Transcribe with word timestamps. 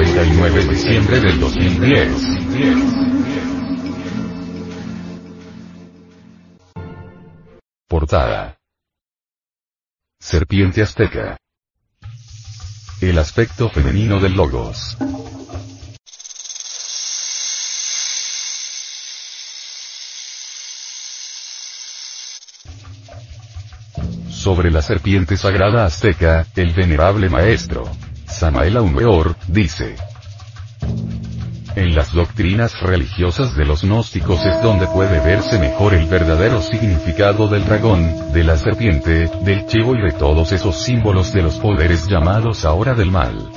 edición 0.00 0.26
199 0.26 0.66
diciembre 0.66 1.20
del 1.20 1.40
2010. 1.40 2.10
Portada. 7.88 8.56
Serpiente 10.18 10.82
azteca. 10.82 11.36
El 13.00 13.18
aspecto 13.18 13.68
femenino 13.68 14.20
del 14.20 14.34
logos. 14.34 14.96
Sobre 24.28 24.70
la 24.70 24.80
serpiente 24.80 25.36
sagrada 25.36 25.84
azteca, 25.84 26.46
el 26.56 26.72
venerable 26.72 27.28
maestro, 27.28 27.84
Samael 28.40 28.74
Aumeor, 28.78 29.36
dice. 29.48 29.96
En 31.76 31.94
las 31.94 32.10
doctrinas 32.14 32.80
religiosas 32.80 33.54
de 33.54 33.66
los 33.66 33.82
gnósticos 33.82 34.46
es 34.46 34.62
donde 34.62 34.86
puede 34.86 35.20
verse 35.20 35.58
mejor 35.58 35.92
el 35.92 36.06
verdadero 36.06 36.62
significado 36.62 37.48
del 37.48 37.66
dragón, 37.66 38.32
de 38.32 38.42
la 38.42 38.56
serpiente, 38.56 39.30
del 39.44 39.66
chivo 39.66 39.94
y 39.94 40.00
de 40.00 40.12
todos 40.12 40.52
esos 40.52 40.74
símbolos 40.76 41.34
de 41.34 41.42
los 41.42 41.56
poderes 41.56 42.06
llamados 42.08 42.64
ahora 42.64 42.94
del 42.94 43.10
mal. 43.10 43.50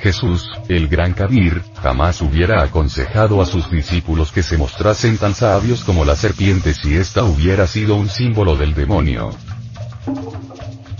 Jesús, 0.00 0.50
el 0.66 0.88
gran 0.88 1.12
Kabir, 1.12 1.62
jamás 1.80 2.20
hubiera 2.20 2.64
aconsejado 2.64 3.40
a 3.40 3.46
sus 3.46 3.70
discípulos 3.70 4.32
que 4.32 4.42
se 4.42 4.58
mostrasen 4.58 5.18
tan 5.18 5.34
sabios 5.34 5.84
como 5.84 6.04
la 6.04 6.16
serpiente 6.16 6.74
si 6.74 6.96
ésta 6.96 7.22
hubiera 7.22 7.68
sido 7.68 7.94
un 7.94 8.08
símbolo 8.08 8.56
del 8.56 8.74
demonio. 8.74 9.30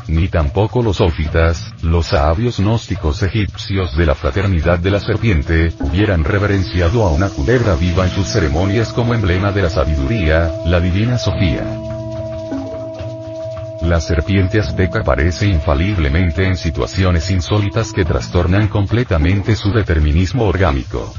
Ni 0.09 0.29
tampoco 0.29 0.83
los 0.83 1.01
ófitas, 1.01 1.73
los 1.83 2.07
sabios 2.07 2.59
gnósticos 2.59 3.23
egipcios 3.23 3.97
de 3.97 4.07
la 4.07 4.15
fraternidad 4.15 4.79
de 4.79 4.91
la 4.91 5.01
serpiente, 5.01 5.73
hubieran 5.81 6.25
reverenciado 6.25 7.05
a 7.05 7.11
una 7.11 7.29
culebra 7.29 7.75
viva 7.77 8.05
en 8.05 8.11
sus 8.11 8.27
ceremonias 8.27 8.93
como 8.93 9.15
emblema 9.15 9.53
de 9.53 9.63
la 9.63 9.71
sabiduría, 9.71 10.51
la 10.67 10.81
divina 10.81 11.19
Sofía. 11.19 11.65
La 13.83 14.01
serpiente 14.01 14.61
azteca 14.61 15.01
aparece 15.01 15.47
infaliblemente 15.47 16.47
en 16.47 16.57
situaciones 16.57 17.31
insólitas 17.31 17.93
que 17.93 18.05
trastornan 18.05 18.69
completamente 18.69 19.57
su 19.57 19.73
determinismo 19.73 20.45
orgánico. 20.45 21.13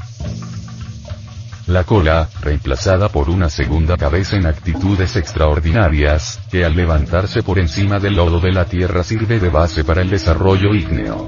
La 1.66 1.84
cola, 1.84 2.28
reemplazada 2.42 3.08
por 3.08 3.30
una 3.30 3.48
segunda 3.48 3.96
cabeza 3.96 4.36
en 4.36 4.44
actitudes 4.44 5.16
extraordinarias, 5.16 6.38
que 6.50 6.62
al 6.62 6.76
levantarse 6.76 7.42
por 7.42 7.58
encima 7.58 7.98
del 7.98 8.16
lodo 8.16 8.38
de 8.38 8.52
la 8.52 8.66
tierra 8.66 9.02
sirve 9.02 9.40
de 9.40 9.48
base 9.48 9.82
para 9.82 10.02
el 10.02 10.10
desarrollo 10.10 10.74
ígneo. 10.74 11.26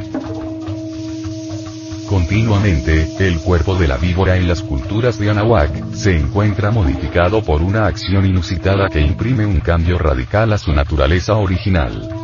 Continuamente, 2.07 3.09
el 3.19 3.41
cuerpo 3.41 3.77
de 3.77 3.89
la 3.89 3.97
víbora 3.97 4.37
en 4.37 4.47
las 4.47 4.61
culturas 4.61 5.19
de 5.19 5.31
Anahuac, 5.31 5.93
se 5.93 6.17
encuentra 6.17 6.71
modificado 6.71 7.43
por 7.43 7.63
una 7.63 7.87
acción 7.87 8.27
inusitada 8.27 8.89
que 8.91 9.01
imprime 9.01 9.47
un 9.47 9.61
cambio 9.61 9.99
radical 9.99 10.53
a 10.53 10.59
su 10.59 10.73
naturaleza 10.73 11.35
original. 11.35 12.16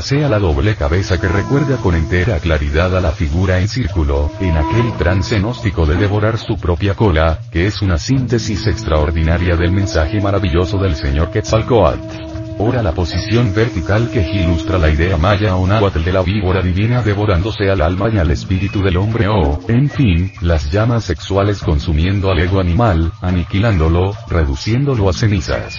Sea 0.00 0.28
la 0.28 0.38
doble 0.38 0.74
cabeza 0.74 1.20
que 1.20 1.28
recuerda 1.28 1.76
con 1.76 1.94
entera 1.94 2.38
claridad 2.40 2.96
a 2.96 3.00
la 3.00 3.12
figura 3.12 3.60
en 3.60 3.68
círculo, 3.68 4.32
en 4.40 4.56
aquel 4.56 4.92
trance 4.98 5.38
gnóstico 5.38 5.86
de 5.86 5.96
devorar 5.96 6.38
su 6.38 6.56
propia 6.56 6.94
cola, 6.94 7.38
que 7.52 7.66
es 7.66 7.82
una 7.82 7.98
síntesis 7.98 8.66
extraordinaria 8.66 9.54
del 9.54 9.70
mensaje 9.70 10.20
maravilloso 10.20 10.78
del 10.78 10.96
señor 10.96 11.30
Quetzalcoatl. 11.30 12.00
Ora 12.58 12.82
la 12.82 12.92
posición 12.92 13.54
vertical 13.54 14.10
que 14.10 14.22
ilustra 14.22 14.78
la 14.78 14.90
idea 14.90 15.16
maya 15.16 15.56
o 15.56 15.66
náhuatl 15.66 16.02
de 16.02 16.12
la 16.12 16.22
víbora 16.22 16.62
divina 16.62 17.02
devorándose 17.02 17.70
al 17.70 17.80
alma 17.80 18.08
y 18.12 18.18
al 18.18 18.30
espíritu 18.30 18.82
del 18.82 18.96
hombre 18.96 19.28
o, 19.28 19.60
en 19.68 19.88
fin, 19.88 20.32
las 20.40 20.70
llamas 20.72 21.04
sexuales 21.04 21.60
consumiendo 21.60 22.30
al 22.30 22.40
ego 22.40 22.60
animal, 22.60 23.12
aniquilándolo, 23.20 24.16
reduciéndolo 24.28 25.08
a 25.08 25.12
cenizas. 25.12 25.78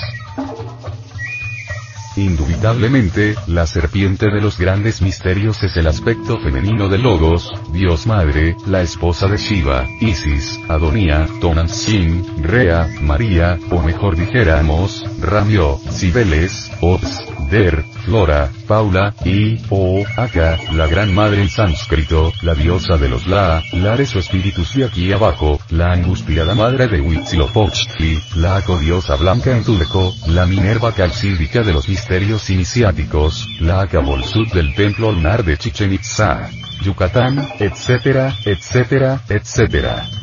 Indubitablemente, 2.16 3.36
la 3.48 3.66
serpiente 3.66 4.28
de 4.28 4.40
los 4.40 4.60
grandes 4.60 5.02
misterios 5.02 5.64
es 5.64 5.76
el 5.78 5.88
aspecto 5.88 6.40
femenino 6.40 6.88
de 6.88 7.00
Logos, 7.00 7.52
Dios 7.72 8.06
Madre, 8.06 8.56
la 8.68 8.82
esposa 8.82 9.28
de 9.28 9.38
Shiva, 9.38 9.88
Isis, 10.00 10.60
Adonía, 10.70 11.28
Tonantzin, 11.42 12.44
Rea, 12.44 12.88
María, 13.02 13.58
o 13.72 13.82
mejor 13.82 14.16
dijéramos, 14.16 15.04
Ramio, 15.20 15.80
Cibeles, 15.90 16.72
Ops, 16.82 17.33
Der, 17.50 17.84
Flora, 18.06 18.52
Paula, 18.68 19.14
y, 19.24 19.60
o, 19.70 20.04
Aka, 20.18 20.58
la 20.74 20.88
gran 20.88 21.14
madre 21.14 21.42
en 21.42 21.50
sánscrito, 21.50 22.34
la 22.42 22.56
diosa 22.56 22.98
de 22.98 23.10
los 23.10 23.28
La, 23.28 23.62
Lares 23.74 24.16
o 24.16 24.20
espíritus 24.20 24.76
de 24.76 24.86
aquí 24.86 25.12
abajo, 25.12 25.60
la 25.70 25.92
angustiada 25.92 26.56
madre 26.56 26.88
de 26.88 27.02
Huitzilopochtli, 27.02 28.20
la 28.36 28.58
acodiosa 28.58 29.16
blanca 29.16 29.52
en 29.52 29.64
Tudeco, 29.64 30.14
la 30.28 30.46
Minerva 30.46 30.92
calcídica 30.92 31.62
de 31.64 31.74
los 31.74 31.88
misterios 31.88 32.50
iniciáticos, 32.50 33.48
la 33.60 33.82
Acabolsud 33.82 34.52
del 34.54 34.74
templo 34.76 35.12
lunar 35.12 35.44
de 35.44 35.58
Chichen 35.58 35.94
Itza, 35.94 36.50
Yucatán, 36.82 37.48
etcétera, 37.60 38.34
etcétera, 38.46 39.22
etcétera. 39.30 40.23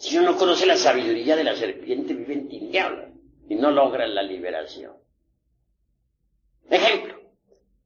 Si 0.00 0.16
uno 0.16 0.34
conoce 0.34 0.64
la 0.64 0.78
sabiduría 0.78 1.36
de 1.36 1.44
la 1.44 1.54
serpiente, 1.54 2.14
vive 2.14 2.32
en 2.32 2.48
tinieblas 2.48 3.10
y 3.50 3.54
no 3.54 3.70
logra 3.70 4.06
la 4.06 4.22
liberación. 4.22 4.94
Ejemplo, 6.70 7.20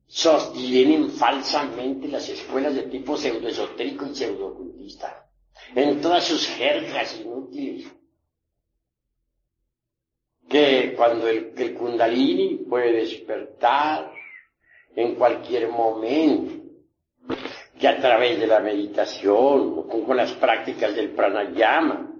sostienen 0.07 1.11
falsamente 1.11 2.07
las 2.07 2.29
escuelas 2.29 2.77
de 2.77 2.85
tipo 2.85 3.17
pseudoesotérico 3.17 4.07
y 4.07 4.15
pseudoocultista, 4.15 5.29
en 5.75 6.01
todas 6.01 6.23
sus 6.23 6.47
jergas 6.47 7.19
inútiles. 7.19 7.91
Que 10.49 10.95
cuando 10.97 11.27
el, 11.27 11.53
el 11.57 11.75
kundalini 11.75 12.59
puede 12.59 12.93
despertar 12.93 14.13
en 14.95 15.17
cualquier 15.17 15.69
momento, 15.69 16.64
que 17.79 17.89
a 17.89 18.01
través 18.01 18.39
de 18.39 18.47
la 18.47 18.61
meditación, 18.61 19.75
o 19.77 20.05
con, 20.07 20.17
las 20.17 20.33
prácticas 20.33 20.95
del 20.95 21.11
pranayama, 21.11 22.13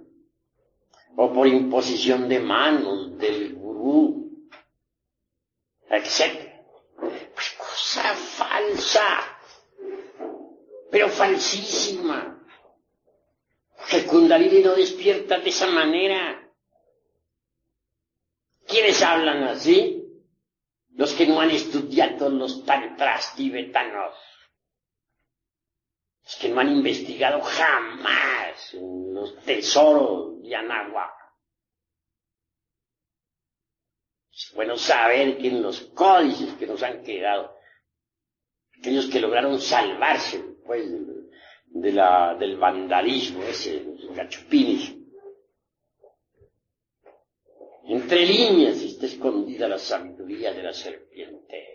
o 1.15 1.33
por 1.33 1.47
imposición 1.47 2.27
de 2.27 2.39
manos 2.39 3.17
del 3.17 3.55
gurú, 3.55 4.49
etc. 5.89 6.51
Pues 6.99 7.55
cosa 7.57 8.13
falsa, 8.13 9.37
pero 10.91 11.09
falsísima. 11.09 12.31
El 13.91 14.05
kundalini 14.05 14.61
no 14.61 14.73
despierta 14.73 15.39
de 15.39 15.49
esa 15.49 15.67
manera. 15.67 16.41
¿Quiénes 18.67 19.01
hablan 19.03 19.43
así? 19.43 20.01
Los 20.95 21.13
que 21.13 21.27
no 21.27 21.39
han 21.39 21.51
estudiado 21.51 22.29
los 22.29 22.65
tantras 22.65 23.35
tibetanos. 23.35 24.15
Los 26.25 26.35
que 26.37 26.49
no 26.49 26.59
han 26.59 26.69
investigado 26.69 27.39
jamás 27.41 28.73
los 28.73 29.35
tesoros 29.43 30.41
de 30.41 30.55
Anáhuac. 30.55 31.13
Es 34.33 34.51
bueno 34.53 34.75
saber 34.75 35.37
que 35.37 35.47
en 35.47 35.61
los 35.61 35.79
códices 35.81 36.53
que 36.55 36.67
nos 36.67 36.81
han 36.83 37.03
quedado, 37.03 37.55
aquellos 38.77 39.05
que 39.07 39.19
lograron 39.19 39.61
salvarse 39.61 40.39
pues, 40.65 40.89
del 41.67 42.57
vandalismo 42.57 43.43
ese, 43.43 43.83
los 43.83 44.15
gachupines, 44.15 44.93
entre 47.87 48.25
líneas 48.25 48.77
está 48.81 49.05
escondida 49.05 49.67
la 49.67 49.77
sabiduría 49.77 50.51
de 50.53 50.63
la 50.63 50.73
serpiente. 50.73 51.74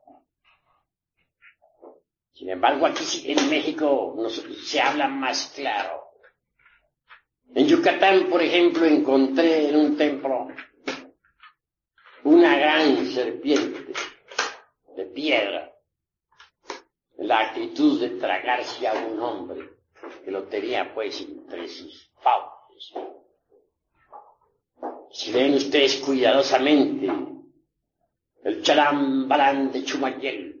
Sin 2.33 2.49
embargo, 2.49 2.85
aquí 2.85 3.31
en 3.31 3.49
México 3.49 4.15
se 4.63 4.81
habla 4.81 5.07
más 5.07 5.53
claro. 5.55 6.01
En 7.53 7.67
Yucatán, 7.67 8.29
por 8.29 8.41
ejemplo, 8.41 8.85
encontré 8.85 9.69
en 9.69 9.75
un 9.75 9.97
templo 9.97 10.47
una 12.23 12.57
gran 12.57 13.05
serpiente 13.07 13.93
de 14.95 15.05
piedra, 15.05 15.73
la 17.17 17.39
actitud 17.39 17.99
de 17.99 18.11
tragarse 18.11 18.87
a 18.87 18.93
un 18.93 19.19
hombre 19.19 19.69
que 20.23 20.31
lo 20.31 20.43
tenía 20.43 20.93
pues 20.93 21.21
entre 21.21 21.67
sus 21.67 22.11
fauces. 22.21 22.93
Si 25.11 25.31
ven 25.31 25.55
ustedes 25.55 25.97
cuidadosamente 25.97 27.11
el 28.43 28.61
chalambalán 28.63 29.71
de 29.71 29.83
Chumayel, 29.83 30.60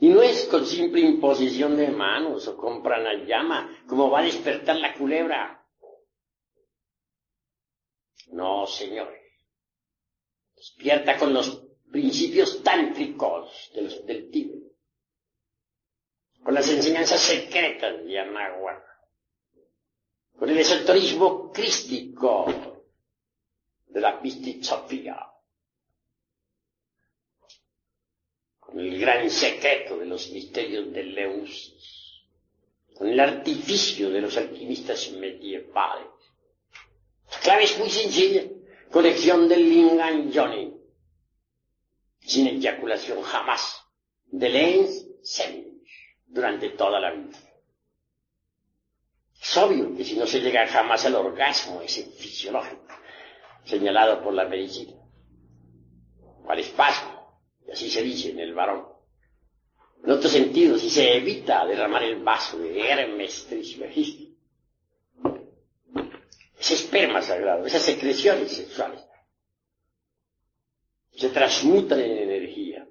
Y 0.00 0.08
no 0.08 0.22
es 0.22 0.46
con 0.46 0.64
simple 0.64 1.02
imposición 1.02 1.76
de 1.76 1.88
manos 1.88 2.48
o 2.48 2.56
con 2.56 2.82
pranayama 2.82 3.84
como 3.86 4.10
va 4.10 4.20
a 4.20 4.24
despertar 4.24 4.76
la 4.76 4.94
culebra. 4.94 5.62
No, 8.28 8.66
señores. 8.66 9.20
Despierta 10.56 11.18
con 11.18 11.34
los 11.34 11.66
principios 11.90 12.62
tántricos 12.62 13.70
del 13.74 14.30
Tíbet. 14.30 14.72
Con 16.42 16.54
las 16.54 16.70
enseñanzas 16.70 17.20
secretas 17.20 18.02
de 18.02 18.18
Anahuac. 18.18 18.82
Con 20.38 20.48
el 20.48 20.58
esoterismo 20.58 21.52
crístico 21.52 22.46
de 23.86 24.00
la 24.00 24.18
Sofía. 24.62 25.29
Con 28.70 28.80
el 28.80 28.98
gran 28.98 29.28
secreto 29.30 29.98
de 29.98 30.06
los 30.06 30.30
misterios 30.30 30.92
de 30.92 31.02
Leusis. 31.04 32.22
Con 32.94 33.08
el 33.08 33.18
artificio 33.18 34.10
de 34.10 34.20
los 34.20 34.36
alquimistas 34.36 35.10
medievales 35.12 36.20
la 37.30 37.38
clave 37.38 37.64
es 37.64 37.78
muy 37.78 37.90
sencilla. 37.90 38.42
Colección 38.90 39.48
del 39.48 39.68
Lingan 39.68 40.32
Johnny. 40.32 40.74
Sin 42.20 42.48
eyaculación 42.48 43.22
jamás. 43.22 43.82
De 44.26 44.48
Lens 44.48 45.06
Durante 46.26 46.70
toda 46.70 47.00
la 47.00 47.12
vida. 47.12 47.38
Es 49.40 49.56
obvio 49.56 49.96
que 49.96 50.04
si 50.04 50.16
no 50.16 50.26
se 50.26 50.40
llega 50.40 50.66
jamás 50.66 51.04
al 51.06 51.14
orgasmo 51.14 51.80
ese 51.80 52.04
fisiológico, 52.04 52.86
señalado 53.64 54.22
por 54.22 54.34
la 54.34 54.44
medicina, 54.44 54.92
o 56.44 56.50
al 56.50 56.58
espasmo, 56.58 57.09
así 57.72 57.90
se 57.90 58.02
dice 58.02 58.30
en 58.30 58.40
el 58.40 58.54
varón. 58.54 58.86
En 60.04 60.10
otro 60.10 60.28
sentido, 60.28 60.78
si 60.78 60.88
se 60.90 61.16
evita 61.16 61.66
derramar 61.66 62.02
el 62.02 62.22
vaso 62.22 62.58
de 62.58 62.80
Hermes 62.80 63.46
Trismegisto, 63.48 64.30
ese 66.58 66.74
esperma 66.74 67.22
sagrado, 67.22 67.66
esas 67.66 67.82
secreciones 67.82 68.52
sexuales, 68.52 69.00
se 71.12 71.28
transmutan 71.30 72.00
en 72.00 72.18
energía. 72.18 72.86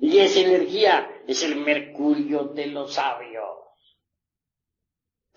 Y 0.00 0.18
esa 0.18 0.40
energía 0.40 1.22
es 1.26 1.42
el 1.42 1.56
mercurio 1.56 2.44
de 2.44 2.66
los 2.66 2.94
sabios. 2.94 3.58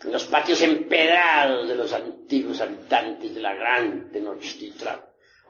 En 0.02 0.12
los 0.12 0.26
patios 0.26 0.62
empedrados 0.62 1.68
de 1.68 1.76
los 1.76 1.94
antiguos 1.94 2.60
habitantes 2.60 3.34
de 3.34 3.42
la 3.42 3.54
gran 3.54 4.12
Tenochtitlan, 4.12 5.02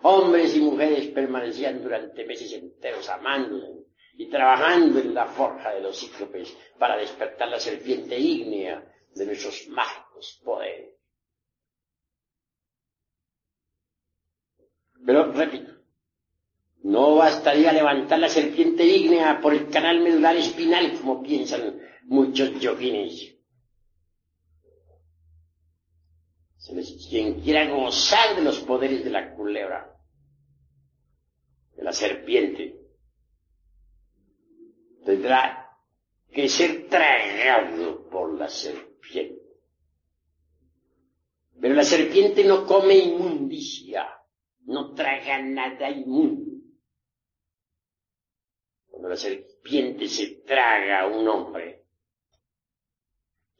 hombres 0.03 0.55
y 0.55 0.61
mujeres 0.61 1.07
permanecían 1.07 1.81
durante 1.81 2.25
meses 2.25 2.53
enteros 2.53 3.09
amándose 3.09 3.83
y 4.15 4.29
trabajando 4.29 4.99
en 4.99 5.13
la 5.13 5.25
forja 5.25 5.73
de 5.73 5.81
los 5.81 5.99
cíclopes 5.99 6.55
para 6.77 6.97
despertar 6.97 7.49
la 7.49 7.59
serpiente 7.59 8.17
ígnea 8.17 8.83
de 9.15 9.25
nuestros 9.25 9.67
mágicos 9.69 10.41
poderes. 10.43 10.93
Pero, 15.05 15.31
repito, 15.31 15.71
no 16.83 17.15
bastaría 17.15 17.73
levantar 17.73 18.19
la 18.19 18.29
serpiente 18.29 18.85
ígnea 18.85 19.39
por 19.41 19.53
el 19.53 19.69
canal 19.69 19.99
medular 20.01 20.35
espinal, 20.35 20.97
como 20.99 21.21
piensan 21.21 21.79
muchos 22.03 22.59
yoguines. 22.59 23.31
Quien 27.09 27.41
quiera 27.41 27.69
gozar 27.69 28.35
de 28.35 28.41
los 28.41 28.59
poderes 28.59 29.03
de 29.03 29.09
la 29.09 29.33
culebra, 29.33 29.92
la 31.83 31.93
serpiente, 31.93 32.75
tendrá 35.05 35.77
que 36.31 36.49
ser 36.49 36.87
tragado 36.89 38.09
por 38.09 38.33
la 38.37 38.49
serpiente. 38.49 39.41
Pero 41.61 41.75
la 41.75 41.83
serpiente 41.83 42.43
no 42.43 42.65
come 42.65 42.95
inmundicia 42.97 44.09
no 44.65 44.93
traga 44.93 45.41
nada 45.41 45.89
inmundo. 45.89 46.51
Cuando 48.87 49.09
la 49.09 49.17
serpiente 49.17 50.07
se 50.07 50.41
traga 50.45 51.01
a 51.01 51.07
un 51.07 51.27
hombre, 51.27 51.83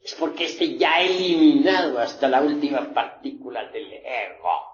es 0.00 0.14
porque 0.14 0.44
éste 0.44 0.76
ya 0.76 0.94
ha 0.94 1.02
eliminado 1.02 1.98
hasta 1.98 2.28
la 2.28 2.42
última 2.42 2.92
partícula 2.92 3.70
del 3.70 3.92
ego. 3.92 4.73